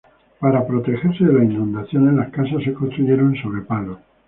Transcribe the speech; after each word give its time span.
Para 0.39 0.65
protegerse 0.65 1.23
de 1.25 1.31
las 1.31 1.43
inundaciones, 1.43 2.15
las 2.15 2.31
casas 2.31 2.63
se 2.63 2.73
construyeron 2.73 3.35
sobre 3.35 3.61
palos. 3.61 3.99